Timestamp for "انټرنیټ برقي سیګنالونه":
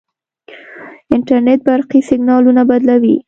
1.15-2.61